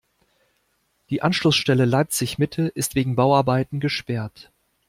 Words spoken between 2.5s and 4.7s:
ist wegen Bauarbeiten gesperrt.